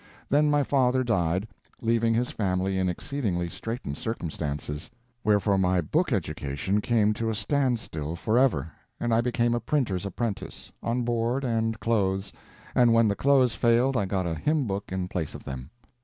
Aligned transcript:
Then 0.31 0.49
my 0.49 0.63
father 0.63 1.03
died, 1.03 1.47
leaving 1.79 2.15
his 2.15 2.31
family 2.31 2.79
in 2.79 2.89
exceedingly 2.89 3.49
straitened 3.49 3.97
circumstances; 3.99 4.89
wherefore 5.23 5.59
my 5.59 5.79
book 5.79 6.11
education 6.11 6.81
came 6.81 7.13
to 7.13 7.29
a 7.29 7.35
standstill 7.35 8.15
forever, 8.15 8.71
and 8.99 9.13
I 9.13 9.21
became 9.21 9.53
a 9.53 9.59
printer's 9.59 10.07
apprentice, 10.07 10.71
on 10.81 11.03
board 11.03 11.43
and 11.43 11.79
clothes, 11.79 12.33
and 12.73 12.95
when 12.95 13.09
the 13.09 13.15
clothes 13.15 13.53
failed 13.53 13.95
I 13.95 14.07
got 14.07 14.25
a 14.25 14.33
hymn 14.33 14.65
book 14.65 14.91
in 14.91 15.07
place 15.07 15.35
of 15.35 15.43
them. 15.43 15.69